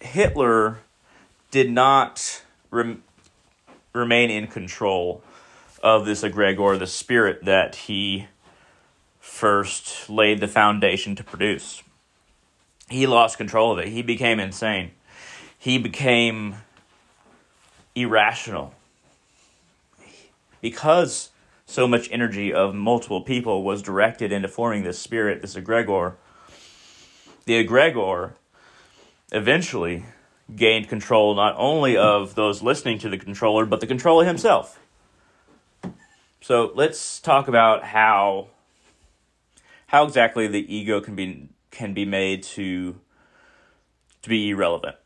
[0.00, 0.80] Hitler
[1.50, 3.02] did not rem-
[3.94, 5.22] remain in control
[5.82, 8.26] of this egregore, the spirit that he
[9.24, 11.82] first laid the foundation to produce.
[12.90, 13.88] He lost control of it.
[13.88, 14.90] He became insane.
[15.58, 16.56] he became
[17.94, 18.74] irrational
[20.60, 21.30] because
[21.64, 26.14] so much energy of multiple people was directed into forming this spirit, this egregore.
[27.46, 28.32] The egregore
[29.32, 30.04] eventually
[30.54, 34.78] gained control not only of those listening to the controller, but the controller himself.
[36.42, 38.48] So let's talk about how
[39.94, 42.98] how exactly the ego can be can be made to
[44.22, 44.96] to be irrelevant.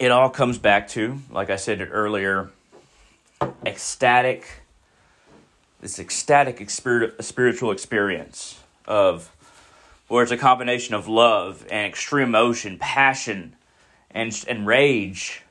[0.00, 2.50] It all comes back to, like I said earlier,
[3.64, 4.48] ecstatic
[5.80, 9.30] this ecstatic spiritual experience of
[10.08, 13.54] where it's a combination of love and extreme emotion, passion,
[14.10, 15.44] and and rage,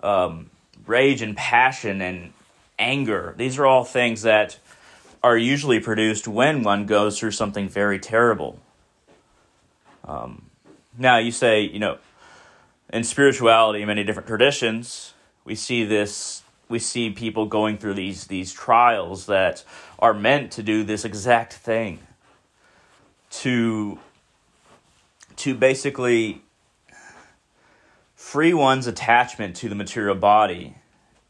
[0.00, 0.48] um,
[0.86, 2.32] rage and passion and
[2.78, 3.34] anger.
[3.36, 4.58] These are all things that
[5.22, 8.58] are usually produced when one goes through something very terrible.
[10.04, 10.50] Um,
[10.98, 11.98] now you say, you know,
[12.92, 16.42] in spirituality, many different traditions, we see this.
[16.68, 19.64] We see people going through these these trials that
[19.98, 21.98] are meant to do this exact thing
[23.30, 23.98] to
[25.36, 26.42] to basically
[28.14, 30.76] free one's attachment to the material body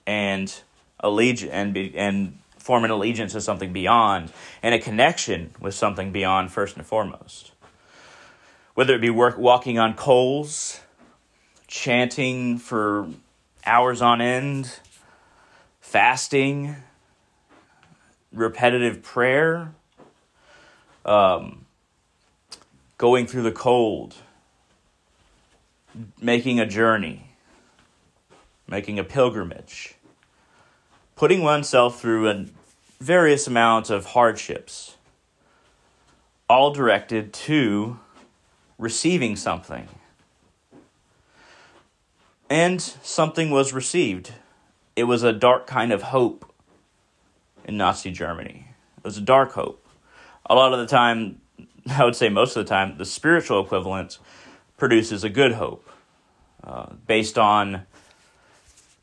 [0.07, 0.63] and
[1.01, 6.13] allegiance and be, and form an allegiance to something beyond and a connection with something
[6.13, 7.53] beyond first and foremost.
[8.75, 10.81] Whether it be work walking on coals
[11.67, 13.09] chanting for
[13.67, 14.79] hours on end
[15.81, 16.77] fasting
[18.33, 19.75] repetitive prayer
[21.05, 21.67] um,
[22.97, 24.15] going through the cold,
[26.21, 27.35] making a journey,
[28.69, 29.95] making a pilgrimage,
[31.23, 32.47] putting oneself through a
[32.99, 34.97] various amounts of hardships,
[36.51, 37.97] all directed to
[38.77, 39.87] receiving something.
[42.51, 44.33] And something was received.
[44.97, 46.53] It was a dark kind of hope
[47.65, 48.67] in Nazi Germany.
[48.99, 49.87] It was a dark hope.
[50.47, 51.41] A lot of the time,
[51.89, 54.19] I would say most of the time, the spiritual equivalent
[54.77, 55.89] produces a good hope
[56.65, 57.87] uh, based on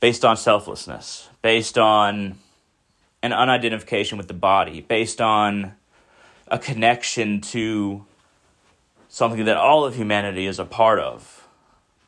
[0.01, 2.37] based on selflessness, based on
[3.21, 5.73] an unidentification with the body, based on
[6.47, 8.05] a connection to
[9.07, 11.47] something that all of humanity is a part of.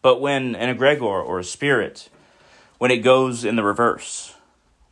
[0.01, 2.09] But when an egregore or a spirit,
[2.77, 4.35] when it goes in the reverse,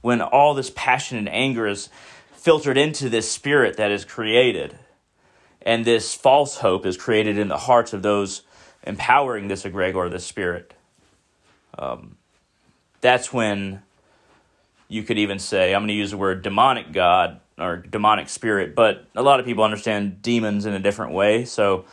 [0.02, 1.89] when all this passion and anger is
[2.32, 4.78] filtered into this spirit that is created,
[5.62, 8.43] and this false hope is created in the hearts of those
[8.84, 10.73] empowering this egregore, this spirit.
[11.78, 12.17] Um,
[13.02, 13.82] that's when
[14.89, 18.75] you could even say, I'm going to use the word demonic God or demonic spirit,
[18.75, 21.45] but a lot of people understand demons in a different way.
[21.45, 21.86] So,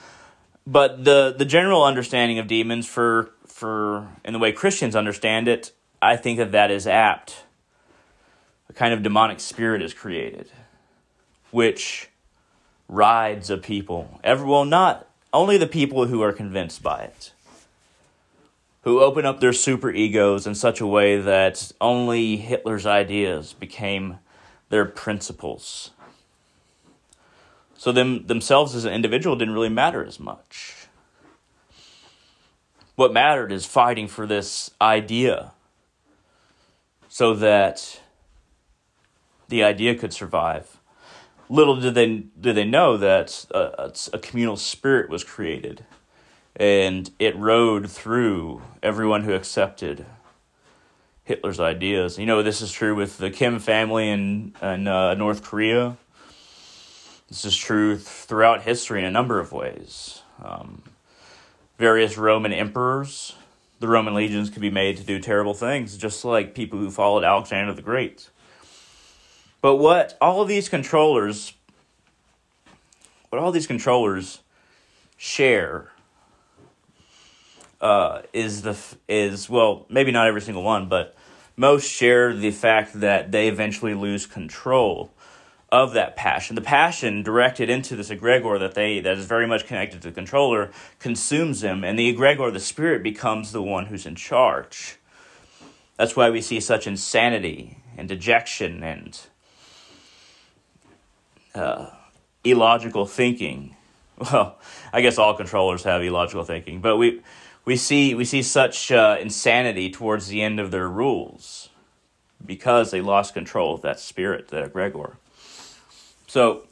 [0.67, 5.73] but the the general understanding of demons for for in the way Christians understand it,
[6.01, 7.45] I think that that is apt.
[8.69, 10.51] A kind of demonic spirit is created,
[11.51, 12.09] which
[12.89, 14.21] rides a people.
[14.25, 17.33] Every, well, not only the people who are convinced by it,
[18.87, 24.21] who open up their super egos in such a way that only Hitler's ideas became
[24.69, 25.91] their principles.
[27.77, 30.87] So them themselves as an individual didn't really matter as much.
[32.95, 35.51] What mattered is fighting for this idea
[37.09, 38.01] so that
[39.49, 40.79] the idea could survive
[41.49, 45.85] little did they did they know that a, a, communal spirit was created,
[46.57, 50.07] and it rode through everyone who accepted
[51.23, 52.19] Hitler's ideas.
[52.19, 55.97] You know, this is true with the Kim family in in uh, North Korea.
[57.29, 60.23] This is true throughout history in a number of ways.
[60.43, 60.83] Um,
[61.77, 63.35] various Roman emperors,
[63.81, 67.25] the Roman legions could be made to do terrible things, just like people who followed
[67.25, 68.31] Alexander the Great.
[69.61, 71.53] But what all of these controllers,
[73.29, 74.41] what all these controllers
[75.17, 75.91] share
[77.87, 78.77] uh, is the
[79.09, 81.15] is well maybe not every single one, but
[81.57, 85.13] most share the fact that they eventually lose control
[85.71, 86.57] of that passion.
[86.57, 90.15] The passion directed into this egregore that they that is very much connected to the
[90.15, 94.97] controller consumes them, and the egregore, the spirit, becomes the one who's in charge.
[95.97, 99.21] That's why we see such insanity and dejection and
[101.55, 101.91] uh,
[102.43, 103.75] illogical thinking.
[104.19, 104.59] Well,
[104.95, 107.21] I guess all controllers have illogical thinking, but we
[107.67, 111.69] we see we see such uh, insanity towards the end of their rules
[112.45, 115.17] because they lost control of that spirit, that egregore.
[116.29, 116.63] So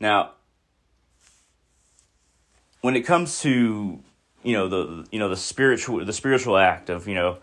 [0.00, 0.32] now,
[2.80, 4.00] when it comes to
[4.42, 7.38] you know the you know the spiritual the spiritual act of you know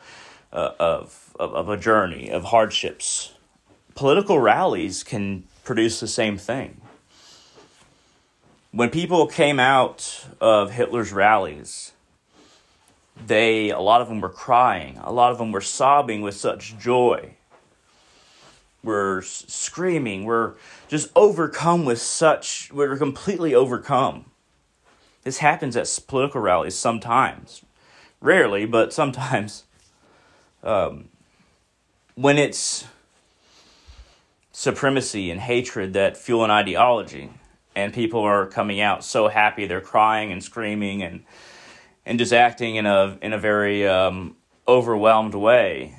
[0.51, 3.33] uh, of, of of a journey of hardships,
[3.93, 6.78] political rallies can produce the same thing.
[8.71, 11.91] When people came out of Hitler's rallies,
[13.25, 16.77] they a lot of them were crying, a lot of them were sobbing with such
[16.77, 17.35] joy.
[18.83, 20.53] We're screaming, we're
[20.87, 24.29] just overcome with such, we're completely overcome
[25.23, 27.63] this happens at political rallies sometimes.
[28.21, 29.65] Rarely, but sometimes.
[30.63, 31.09] Um,
[32.15, 32.85] when it's
[34.51, 37.29] supremacy and hatred that fuel an ideology,
[37.83, 41.23] and people are coming out so happy they're crying and screaming and
[42.05, 44.35] and just acting in a in a very um,
[44.67, 45.95] overwhelmed way.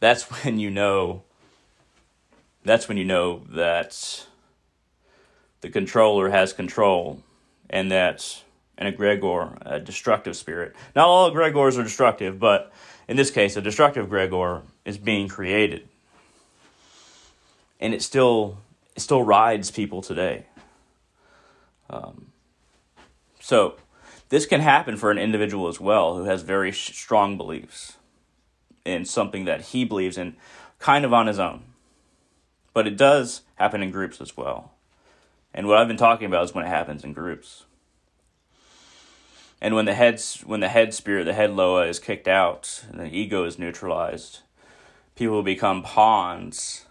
[0.00, 1.22] That's when you know.
[2.64, 4.24] That's when you know that
[5.62, 7.20] the controller has control,
[7.68, 8.44] and that's
[8.78, 10.76] an egregore, a destructive spirit.
[10.94, 12.72] Not all egregores are destructive, but
[13.08, 15.88] in this case, a destructive egregore is being created,
[17.80, 18.58] and it still
[18.94, 20.46] it still rides people today.
[21.90, 22.32] Um,
[23.40, 23.76] so
[24.28, 27.96] this can happen for an individual as well who has very strong beliefs
[28.84, 30.36] in something that he believes in,
[30.78, 31.62] kind of on his own.
[32.74, 34.72] But it does happen in groups as well.
[35.54, 37.64] And what I've been talking about is when it happens in groups.
[39.60, 42.98] And when the heads when the head spirit, the head loa is kicked out and
[42.98, 44.40] the ego is neutralized,
[45.14, 46.86] people become pawns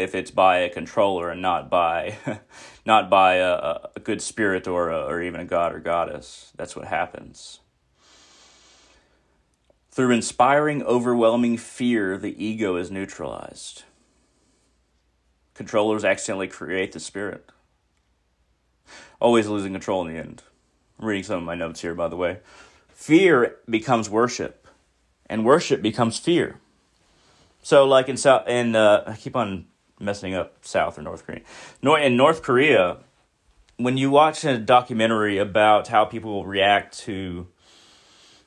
[0.00, 2.18] if it's by a controller and not by
[2.86, 6.52] not by a, a good spirit or a, or even a god or goddess.
[6.56, 7.60] That's what happens.
[9.90, 13.82] Through inspiring overwhelming fear, the ego is neutralized.
[15.54, 17.50] Controllers accidentally create the spirit
[19.20, 20.42] always losing control in the end.
[20.98, 22.38] I'm reading some of my notes here, by the way.
[22.88, 24.66] Fear becomes worship,
[25.26, 26.60] and worship becomes fear.
[27.62, 29.66] So, like in South, in uh, I keep on
[30.00, 31.42] messing up South or North Korea.
[32.06, 32.98] In North Korea,
[33.76, 37.46] when you watch a documentary about how people react to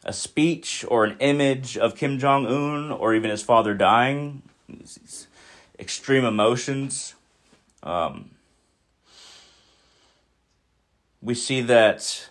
[0.03, 5.27] a speech or an image of Kim Jong Un or even his father dying, these
[5.79, 7.15] extreme emotions.
[7.81, 8.31] Um,
[11.21, 12.29] we see that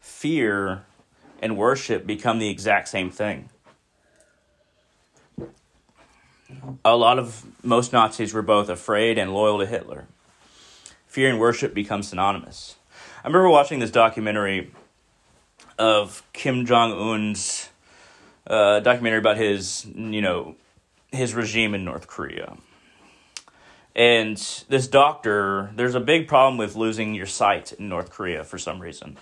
[0.00, 0.84] fear
[1.40, 3.48] and worship become the exact same thing.
[6.84, 10.06] A lot of most Nazis were both afraid and loyal to Hitler.
[11.06, 12.76] Fear and worship become synonymous.
[13.22, 14.72] I remember watching this documentary
[15.78, 17.68] of Kim Jong Un's
[18.46, 20.56] uh, documentary about his, you know,
[21.10, 22.56] his regime in North Korea.
[23.96, 24.36] And
[24.68, 28.80] this doctor, there's a big problem with losing your sight in North Korea for some
[28.80, 29.16] reason.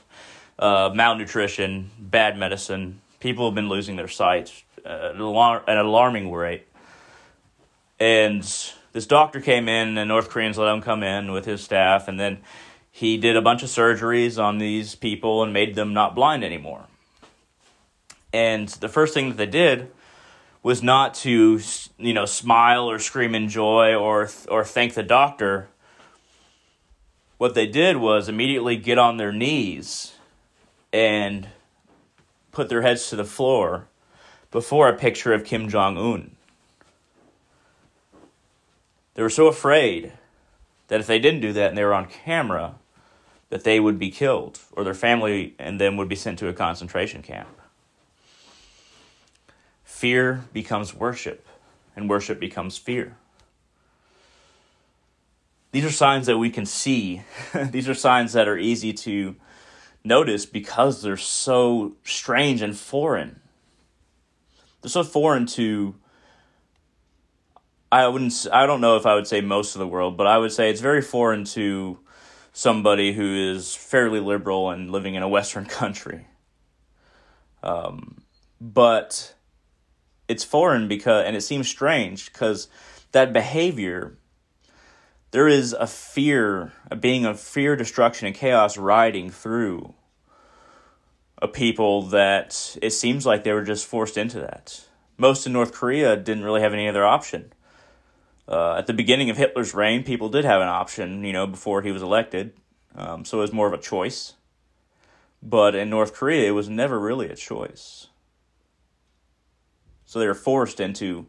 [0.59, 3.01] Uh, malnutrition, bad medicine.
[3.21, 6.67] People have been losing their sight at an alarming rate.
[8.03, 8.43] And
[8.93, 12.19] this doctor came in, and North Koreans let him come in with his staff, and
[12.19, 12.39] then
[12.91, 16.87] he did a bunch of surgeries on these people and made them not blind anymore.
[18.33, 19.93] And the first thing that they did
[20.65, 21.61] was not to
[21.97, 25.69] you know smile or scream in joy or or thank the doctor
[27.39, 30.15] what they did was immediately get on their knees
[30.93, 31.49] and
[32.51, 33.87] put their heads to the floor
[34.51, 36.37] before a picture of Kim Jong Un.
[39.15, 40.13] They were so afraid
[40.89, 42.77] that if they didn't do that and they were on camera,
[43.51, 46.55] that they would be killed or their family and them would be sent to a
[46.55, 47.49] concentration camp.
[49.85, 51.47] Fear becomes worship,
[51.95, 53.17] and worship becomes fear.
[55.71, 57.23] These are signs that we can see.
[57.71, 59.37] These are signs that are easy to
[60.05, 63.41] notice because they're so strange and foreign.
[64.81, 65.95] They're so foreign to
[67.93, 70.39] I wouldn't I don't know if I would say most of the world, but I
[70.39, 71.99] would say it's very foreign to
[72.55, 76.27] somebody who is fairly liberal and living in a western country.
[77.63, 78.23] Um,
[78.61, 79.35] but
[80.27, 82.67] it's foreign because and it seems strange because
[83.13, 84.17] that behavior
[85.33, 89.93] there is a fear a being of fear destruction and chaos riding through
[91.43, 94.87] a people that it seems like they were just forced into that
[95.19, 97.53] most in north korea didn't really have any other option
[98.49, 101.83] uh, at the beginning of hitler's reign people did have an option you know before
[101.83, 102.53] he was elected.
[102.95, 104.35] Um, so it was more of a choice.
[105.43, 108.09] But in north korea it was never really a choice.
[110.05, 111.27] So they were forced into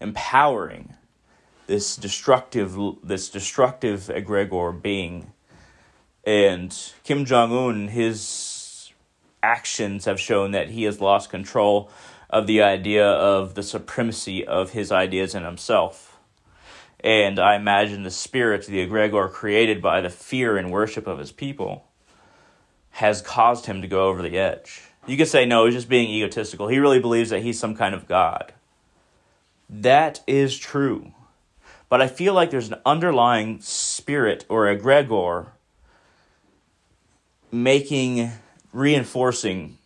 [0.00, 0.94] empowering
[1.66, 5.32] this destructive this destructive egregore being.
[6.24, 8.92] And Kim Jong Un, his
[9.42, 11.90] actions have shown that he has lost control
[12.28, 16.05] of the idea of the supremacy of his ideas in himself.
[17.00, 21.32] And I imagine the spirit, the egregore created by the fear and worship of his
[21.32, 21.86] people,
[22.90, 24.82] has caused him to go over the edge.
[25.06, 26.68] You could say, no, he's just being egotistical.
[26.68, 28.52] He really believes that he's some kind of God.
[29.68, 31.12] That is true.
[31.88, 35.48] But I feel like there's an underlying spirit or egregore
[37.52, 38.32] making,
[38.72, 39.78] reinforcing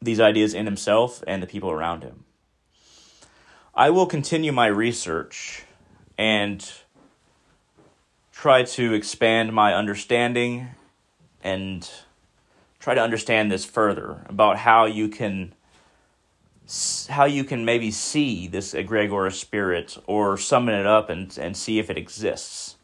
[0.00, 2.24] these ideas in himself and the people around him.
[3.74, 5.64] I will continue my research
[6.22, 6.72] and
[8.30, 10.68] try to expand my understanding
[11.42, 11.90] and
[12.78, 15.52] try to understand this further about how you can
[17.08, 21.80] how you can maybe see this egregore spirit or summon it up and, and see
[21.80, 22.76] if it exists.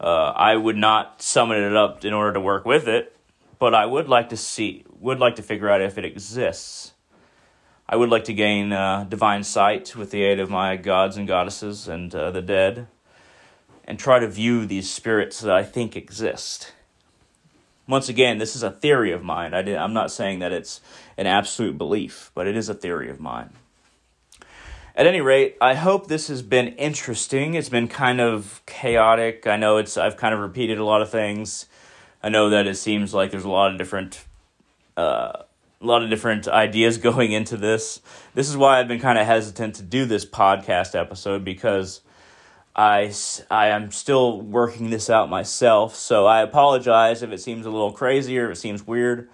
[0.00, 3.16] Uh, I would not summon it up in order to work with it,
[3.60, 6.93] but I would like to see, would like to figure out if it exists.
[7.88, 11.28] I would like to gain uh, divine sight with the aid of my gods and
[11.28, 12.86] goddesses and uh, the dead,
[13.84, 16.72] and try to view these spirits that I think exist.
[17.86, 19.52] Once again, this is a theory of mine.
[19.52, 20.80] I did, I'm not saying that it's
[21.18, 23.50] an absolute belief, but it is a theory of mine.
[24.96, 27.54] At any rate, I hope this has been interesting.
[27.54, 29.46] It's been kind of chaotic.
[29.46, 31.66] I know it's I've kind of repeated a lot of things.
[32.22, 34.24] I know that it seems like there's a lot of different
[34.96, 35.42] uh,
[35.84, 38.00] a lot of different ideas going into this.
[38.34, 42.00] This is why I've been kind of hesitant to do this podcast episode because
[42.74, 43.12] I,
[43.50, 47.92] I am still working this out myself, so I apologize if it seems a little
[47.92, 49.28] crazy or if it seems weird.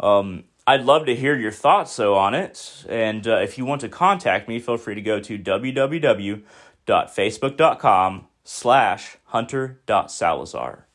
[0.00, 2.84] Um, I'd love to hear your thoughts, though, on it.
[2.88, 9.16] And uh, if you want to contact me, feel free to go to www.facebook.com slash
[9.24, 10.86] hunter.salazar.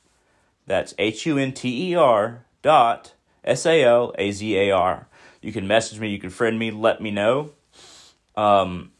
[0.65, 3.12] That's H-U-N-T-E-R dot
[3.43, 5.07] S-A-L-A-Z-A-R.
[5.41, 7.51] You can message me, you can friend me, let me know.
[8.35, 8.91] Um,